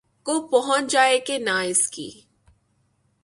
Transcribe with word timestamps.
کو 0.25 0.39
پہنچ 0.47 0.91
جائے 0.91 1.19
کہ 1.19 1.37
نہ 1.39 1.57
اس 1.65 1.89
کی 1.89 2.09